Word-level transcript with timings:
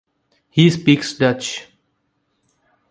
He 0.49 0.67
speaks 0.71 1.13
Dutch. 1.13 1.67